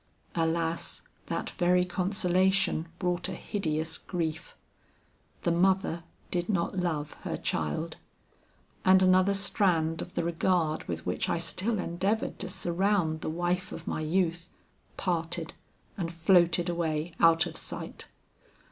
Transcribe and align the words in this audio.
Alas, 0.33 1.03
that 1.27 1.51
very 1.51 1.85
consolation 1.85 2.87
brought 2.97 3.29
a 3.29 3.33
hideous 3.35 3.99
grief; 3.99 4.55
the 5.43 5.51
mother 5.51 6.03
did 6.31 6.49
not 6.49 6.75
love 6.75 7.13
her 7.21 7.37
child; 7.37 7.97
and 8.83 9.03
another 9.03 9.35
strand 9.35 10.01
of 10.01 10.15
the 10.15 10.23
regard 10.23 10.83
with 10.85 11.05
which 11.05 11.29
I 11.29 11.37
still 11.37 11.77
endeavored 11.77 12.39
to 12.39 12.49
surround 12.49 13.21
the 13.21 13.29
wife 13.29 13.71
of 13.71 13.85
my 13.87 14.01
youth, 14.01 14.49
parted 14.97 15.53
and 15.99 16.11
floated 16.11 16.67
away 16.67 17.13
out 17.19 17.45
of 17.45 17.55
sight. 17.55 18.07